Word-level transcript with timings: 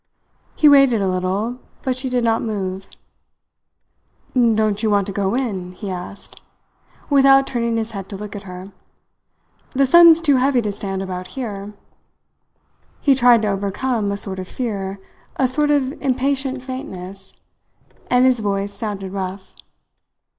He 0.55 0.67
waited 0.67 0.99
a 0.99 1.07
little, 1.07 1.59
but 1.83 1.95
she 1.95 2.09
did 2.09 2.23
not 2.23 2.41
move. 2.41 2.87
"Don't 4.33 4.81
you 4.81 4.89
want 4.89 5.05
to 5.05 5.13
go 5.13 5.35
in?" 5.35 5.73
he 5.73 5.91
asked, 5.91 6.41
without 7.11 7.45
turning 7.45 7.77
his 7.77 7.91
head 7.91 8.09
to 8.09 8.15
look 8.17 8.35
at 8.35 8.41
her. 8.49 8.71
"The 9.73 9.85
sun's 9.85 10.19
too 10.19 10.37
heavy 10.37 10.59
to 10.63 10.71
stand 10.71 11.03
about 11.03 11.27
here." 11.37 11.73
He 12.99 13.13
tried 13.13 13.43
to 13.43 13.49
overcome 13.49 14.11
a 14.11 14.17
sort 14.17 14.39
of 14.39 14.47
fear, 14.47 14.99
a 15.35 15.47
sort 15.47 15.69
of 15.69 15.91
impatient 16.01 16.63
faintness, 16.63 17.35
and 18.09 18.25
his 18.25 18.39
voice 18.39 18.73
sounded 18.73 19.11
rough. 19.11 19.53